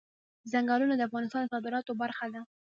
ځنګلونه 0.51 0.93
د 0.95 1.01
افغانستان 1.07 1.41
د 1.43 1.51
صادراتو 1.53 1.91
برخه 2.01 2.25
ده. 2.33 2.41